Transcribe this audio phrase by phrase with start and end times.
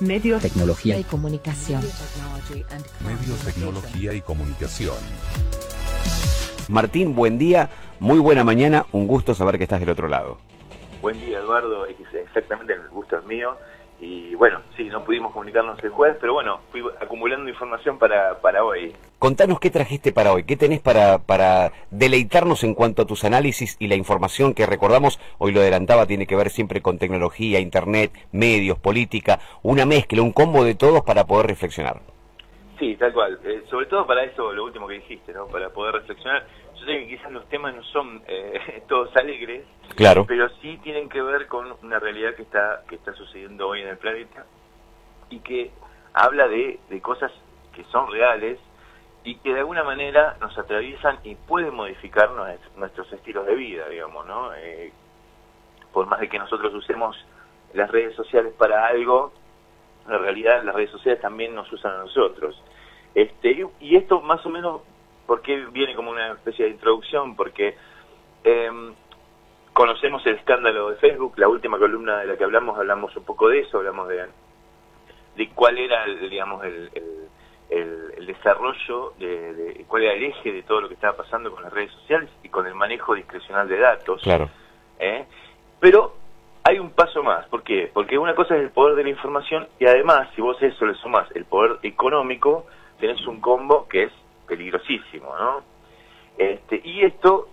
[0.00, 1.82] Medios, Tecnología y comunicación.
[3.04, 4.94] Medios, tecnología y comunicación.
[6.68, 7.68] Martín, buen día,
[7.98, 10.38] muy buena mañana, un gusto saber que estás del otro lado.
[11.02, 11.86] Buen día, Eduardo.
[11.86, 13.56] Exactamente, el gusto es mío.
[14.00, 18.62] Y bueno, sí, no pudimos comunicarnos el jueves, pero bueno, fui acumulando información para, para
[18.62, 18.94] hoy.
[19.18, 23.76] Contanos qué trajiste para hoy, qué tenés para, para deleitarnos en cuanto a tus análisis
[23.80, 28.12] y la información que recordamos, hoy lo adelantaba, tiene que ver siempre con tecnología, internet,
[28.30, 32.00] medios, política, una mezcla, un combo de todos para poder reflexionar.
[32.78, 33.38] Sí, tal cual.
[33.44, 35.46] Eh, sobre todo para eso, lo último que dijiste, ¿no?
[35.46, 36.46] Para poder reflexionar.
[36.88, 40.24] Sé que quizás los temas no son eh, todos alegres, Claro.
[40.26, 43.88] pero sí tienen que ver con una realidad que está que está sucediendo hoy en
[43.88, 44.46] el planeta
[45.28, 45.70] y que
[46.14, 47.30] habla de, de cosas
[47.74, 48.58] que son reales
[49.22, 53.86] y que de alguna manera nos atraviesan y pueden modificar nues- nuestros estilos de vida,
[53.90, 54.54] digamos, ¿no?
[54.54, 54.90] Eh,
[55.92, 57.16] por más de que nosotros usemos
[57.74, 59.32] las redes sociales para algo,
[60.06, 62.62] en realidad las redes sociales también nos usan a nosotros.
[63.14, 64.80] Este, y esto más o menos,
[65.28, 67.36] porque viene como una especie de introducción?
[67.36, 67.76] Porque
[68.44, 68.94] em,
[69.74, 73.48] conocemos el escándalo de Facebook, la última columna de la que hablamos, hablamos un poco
[73.50, 74.26] de eso, hablamos de,
[75.36, 77.28] de cuál era, el, digamos, el, el-
[77.70, 81.50] el- el desarrollo, de, de- cuál era el eje de todo lo que estaba pasando
[81.52, 84.22] con las redes sociales y con el manejo discrecional de datos.
[84.22, 84.48] Claro.
[84.98, 85.26] ¿eh?
[85.78, 86.14] Pero
[86.64, 87.46] hay un paso más.
[87.48, 87.90] ¿Por qué?
[87.92, 90.86] Porque una cosa es el poder de la información y además, si vos a eso
[90.86, 92.64] le sumás el poder económico,
[92.98, 94.12] tenés un combo que es
[94.48, 95.62] peligrosísimo, ¿no?
[96.38, 97.48] Este, y esto,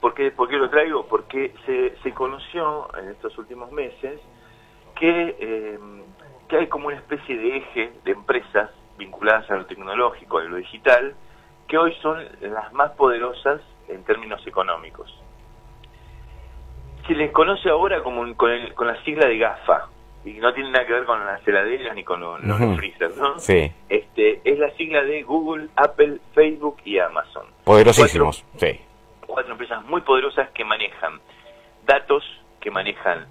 [0.00, 1.06] ¿por qué, por lo traigo?
[1.06, 4.20] Porque se, se conoció en estos últimos meses
[4.98, 5.78] que, eh,
[6.48, 10.56] que hay como una especie de eje de empresas vinculadas a lo tecnológico, a lo
[10.56, 11.14] digital,
[11.68, 15.12] que hoy son las más poderosas en términos económicos
[17.06, 19.88] se les conoce ahora como con, el- con la sigla de GAFA
[20.36, 22.40] y no tiene nada que ver con las heladeras ni con los,
[22.76, 23.38] freezers, ¿no?
[23.38, 27.46] Sí, Este, es la sigla de Google, Apple, Facebook y Amazon.
[27.64, 28.80] poderosísimos, sí.
[29.26, 31.20] Cuatro empresas muy poderosas que manejan
[31.86, 32.24] datos,
[32.60, 33.26] que manejan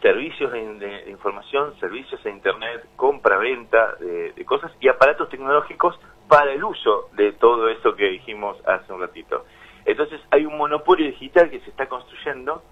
[0.00, 5.98] servicios de, de- de información, servicios de Internet, compra-venta de, de cosas y aparatos tecnológicos
[6.28, 9.44] para el uso de todo eso que dijimos hace un ratito.
[9.84, 12.62] Entonces hay un monopolio digital que se está construyendo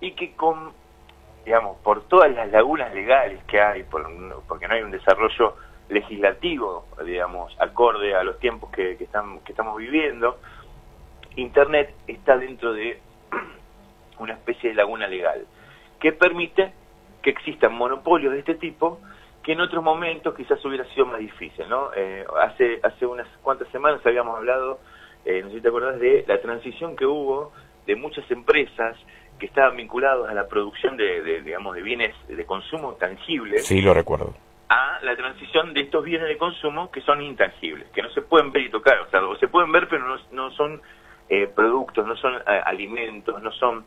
[0.00, 0.72] y que con,
[1.46, 4.04] digamos, por todas las lagunas legales que hay, por,
[4.48, 5.54] porque no hay un desarrollo
[5.88, 10.38] legislativo, digamos, acorde a los tiempos que, que, están, que estamos viviendo,
[11.36, 13.00] Internet está dentro de
[14.18, 15.46] una especie de laguna legal
[16.00, 16.72] que permite
[17.22, 18.98] que existan monopolios de este tipo
[19.44, 21.90] que en otros momentos quizás hubiera sido más difícil, ¿no?
[21.94, 24.80] Eh, hace, hace unas cuantas semanas habíamos hablado,
[25.24, 27.52] eh, no sé si te acordás, de la transición que hubo
[27.86, 28.96] de muchas empresas
[29.38, 33.80] que estaban vinculadas a la producción de, de, digamos, de bienes de consumo tangibles Sí,
[33.82, 34.34] lo recuerdo.
[34.68, 38.50] a la transición de estos bienes de consumo que son intangibles, que no se pueden
[38.52, 40.80] ver y tocar, o sea, o se pueden ver pero no, no son
[41.28, 43.84] eh, productos, no son eh, alimentos, no son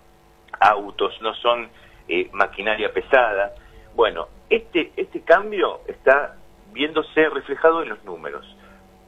[0.59, 1.69] autos, no son
[2.07, 3.53] eh, maquinaria pesada.
[3.95, 6.35] Bueno, este, este cambio está
[6.73, 8.45] viéndose reflejado en los números.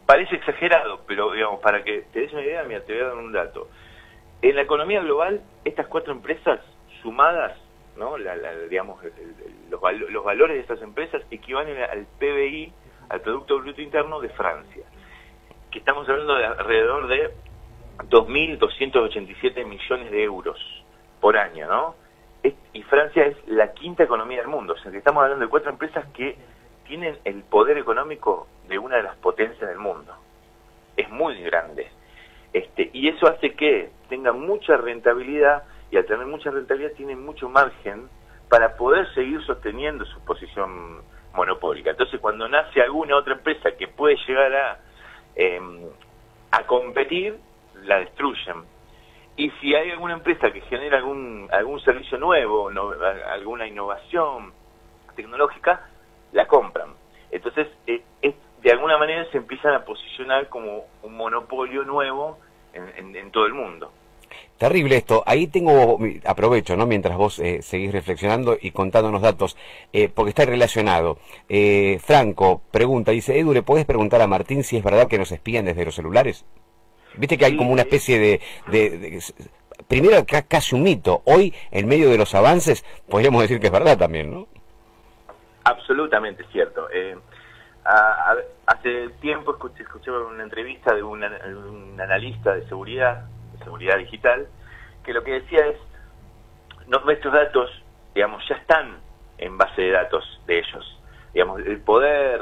[0.06, 3.16] Parece exagerado, pero digamos, para que te des una idea, mira, te voy a dar
[3.18, 3.69] un dato.
[4.41, 6.59] En la economía global, estas cuatro empresas
[7.02, 7.57] sumadas,
[7.97, 8.16] ¿no?
[8.69, 9.00] Digamos,
[9.69, 12.74] los, val- los valores de estas empresas equivalen al PBI,
[13.09, 14.84] al Producto Bruto Interno de Francia,
[15.69, 17.31] que estamos hablando de alrededor de
[18.09, 20.58] 2.287 millones de euros
[21.19, 21.96] por año, ¿no?
[22.73, 25.69] Y Francia es la quinta economía del mundo, o sea que estamos hablando de cuatro
[25.69, 26.35] empresas que
[26.88, 30.16] tienen el poder económico de una de las potencias del mundo.
[30.97, 31.88] Es muy grande.
[32.53, 37.47] Este, y eso hace que tengan mucha rentabilidad y al tener mucha rentabilidad tienen mucho
[37.47, 38.09] margen
[38.49, 41.01] para poder seguir sosteniendo su posición
[41.33, 41.91] monopólica.
[41.91, 44.79] Entonces cuando nace alguna otra empresa que puede llegar a,
[45.35, 45.85] em,
[46.51, 47.39] a competir,
[47.85, 48.66] la destruyen.
[49.38, 52.93] Y si hay alguna empresa que genera algún, algún servicio nuevo, no-
[53.31, 54.51] alguna innovación
[55.16, 55.87] tecnológica,
[56.34, 56.90] la compran.
[57.31, 58.03] Entonces, eh,
[58.58, 62.40] de alguna manera se empiezan a posicionar como un monopolio nuevo
[62.73, 63.93] en- en todo el mundo.
[64.61, 65.23] Terrible esto.
[65.25, 66.85] Ahí tengo, aprovecho, ¿no?
[66.85, 69.58] Mientras vos eh, seguís reflexionando y contándonos datos,
[69.91, 71.17] eh, porque está relacionado.
[71.49, 75.31] Eh, Franco pregunta, dice, Edu, ¿le podés preguntar a Martín si es verdad que nos
[75.31, 76.46] espían desde los celulares?
[77.16, 78.40] Viste que hay como una especie de...
[78.67, 79.23] de- de-
[79.87, 81.23] primero, casi un mito.
[81.25, 84.47] Hoy, en medio de los avances, podríamos decir que es verdad también, ¿no?
[85.63, 86.87] Absolutamente cierto.
[86.93, 87.16] Eh,
[87.84, 88.37] a- a-
[88.67, 93.25] hace tiempo escuché, escuché una entrevista de un, un analista de seguridad,
[93.63, 94.47] seguridad digital,
[95.03, 95.78] que lo que decía es,
[96.87, 97.69] nuestros datos,
[98.13, 98.99] digamos, ya están
[99.37, 100.97] en base de datos de ellos.
[101.34, 102.41] digamos, el poder,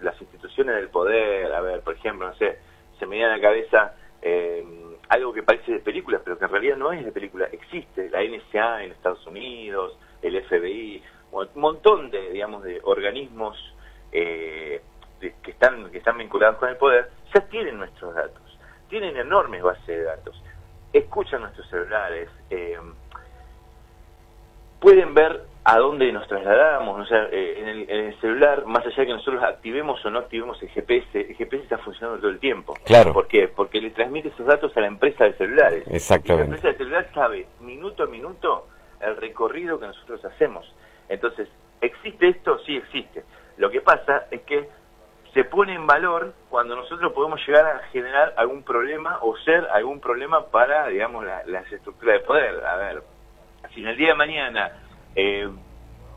[0.00, 2.58] las instituciones del poder, a ver, por ejemplo, no sé,
[2.98, 4.64] se me viene a la cabeza eh,
[5.08, 8.22] algo que parece de películas, pero que en realidad no es de película, existe, la
[8.22, 13.56] NSA en Estados Unidos, el FBI, un montón de, digamos, de organismos
[14.12, 14.80] eh,
[15.20, 18.58] que, están, que están vinculados con el poder, ya tienen nuestros datos,
[18.88, 20.42] tienen enormes bases de datos,
[20.98, 22.78] escuchan nuestros celulares, eh,
[24.80, 29.06] pueden ver a dónde nos trasladamos, o sea, eh, en, el, celular, más allá de
[29.06, 32.74] que nosotros activemos o no activemos el GPS, el GPS está funcionando todo el tiempo.
[32.84, 33.14] Claro.
[33.14, 33.48] ¿Por qué?
[33.48, 35.84] Porque le transmite esos datos a la empresa de celulares.
[35.90, 36.50] Exactamente.
[36.50, 38.68] la empresa de celulares sabe minuto a minuto
[39.00, 40.70] el recorrido que nosotros hacemos.
[41.08, 41.48] Entonces,
[41.80, 42.58] ¿existe esto?
[42.66, 43.24] Sí existe.
[43.56, 44.68] Lo que pasa es que
[45.34, 50.00] se pone en valor cuando nosotros podemos llegar a generar algún problema o ser algún
[50.00, 52.64] problema para, digamos, las estructuras de poder.
[52.64, 53.02] A ver,
[53.74, 54.72] si en el día de mañana,
[55.16, 55.48] eh,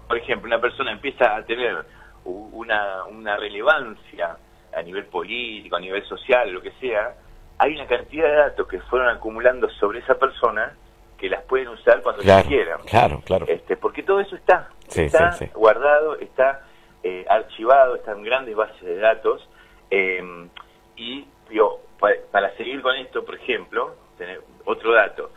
[0.07, 1.83] por ejemplo, una persona empieza a tener
[2.25, 4.37] una, una relevancia
[4.75, 7.15] a nivel político, a nivel social, lo que sea,
[7.57, 10.73] hay una cantidad de datos que fueron acumulando sobre esa persona
[11.17, 12.81] que las pueden usar cuando quieran.
[12.85, 13.47] Claro, claro.
[13.47, 16.66] Este, porque todo eso está, está guardado, está
[17.07, 19.47] eh, archivado, está en grandes bases de datos.
[19.89, 20.47] Eh,
[20.95, 25.31] y digo, para, seguir con esto, por ejemplo, tener otro dato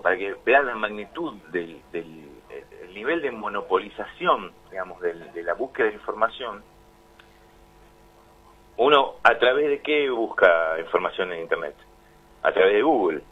[0.00, 1.82] para que vean la magnitud del,
[2.94, 6.62] nivel de monopolización, digamos, de la búsqueda de información,
[8.76, 11.74] uno a través de qué busca información en Internet?
[12.42, 13.22] A través de Google.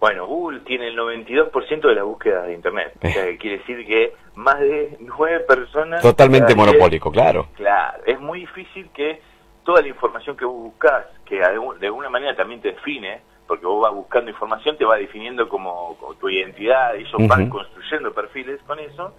[0.00, 2.94] Bueno, Google tiene el 92% de las búsquedas de Internet.
[3.04, 6.00] O sea, quiere decir que más de nueve personas...
[6.00, 7.48] Totalmente monopólico, claro.
[7.54, 9.20] Claro, es muy difícil que
[9.62, 13.82] toda la información que vos buscas, que de alguna manera también te define, porque vos
[13.82, 18.78] vas buscando información, te va definiendo como, tu identidad, y ellos van construyendo perfiles con
[18.78, 19.12] eso.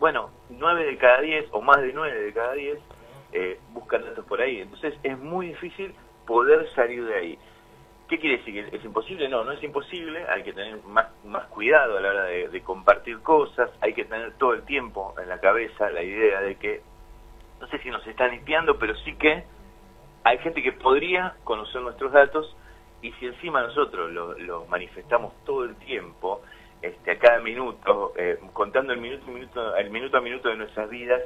[0.00, 2.78] Bueno, nueve de cada diez, o más de nueve de cada diez,
[3.32, 4.62] eh, buscan datos por ahí.
[4.62, 5.94] Entonces es muy difícil
[6.26, 7.38] poder salir de ahí.
[8.12, 8.68] ¿Qué quiere decir?
[8.70, 9.26] ¿Es imposible?
[9.26, 12.60] No, no es imposible, hay que tener más, más cuidado a la hora de, de
[12.60, 16.82] compartir cosas, hay que tener todo el tiempo en la cabeza la idea de que,
[17.58, 19.44] no sé si nos están limpiando, pero sí que
[20.24, 22.54] hay gente que podría conocer nuestros datos
[23.00, 26.42] y si encima nosotros lo, manifestamos todo el tiempo,
[26.82, 30.90] este, a cada minuto, eh, contando el minuto, minuto, el minuto a minuto de nuestras
[30.90, 31.22] vidas,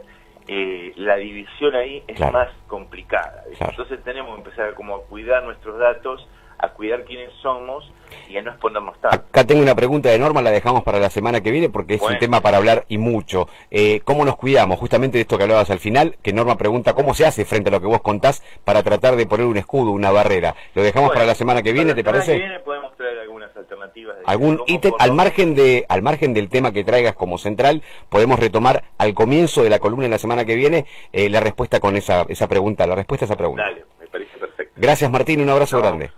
[0.47, 3.43] eh, la división ahí es más complicada.
[3.59, 6.25] Entonces tenemos que empezar como a cuidar nuestros datos,
[6.59, 7.91] a cuidar quiénes somos
[8.29, 9.17] y a no exponernos tanto.
[9.17, 12.03] Acá tengo una pregunta de Norma, la dejamos para la semana que viene porque es
[12.03, 13.49] un tema para hablar y mucho.
[13.71, 14.79] Eh, ¿Cómo nos cuidamos?
[14.79, 17.73] Justamente de esto que hablabas al final, que Norma pregunta cómo se hace frente a
[17.73, 20.55] lo que vos contás para tratar de poner un escudo, una barrera.
[20.75, 22.33] Lo dejamos para la semana que viene, ¿te parece?
[22.33, 24.17] La semana que viene podemos traer algunas alternativas.
[24.25, 28.85] ¿Algún ítem, al margen, de, al margen del tema que traigas como central, podemos retomar
[28.99, 32.25] al comienzo de la columna en la semana que viene eh, la respuesta con esa,
[32.29, 33.63] esa pregunta, la respuesta a esa pregunta.
[33.63, 34.75] Dale, me parece perfecto.
[34.77, 36.11] Gracias Martín, un abrazo grande.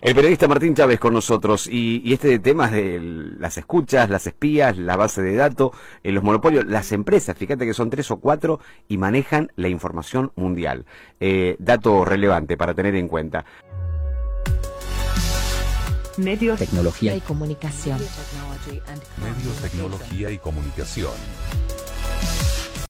[0.00, 4.96] El periodista Martín Chávez con nosotros y, este tema de las escuchas, las espías, la
[4.96, 5.72] base de datos,
[6.04, 10.30] en los monopolios, las empresas, fíjate que son tres o cuatro y manejan la información
[10.36, 10.86] mundial.
[11.18, 13.44] Eh, dato relevante para tener en cuenta.
[16.16, 17.98] Medios, tecnología y comunicación.
[17.98, 21.12] Medios, tecnología y comunicación.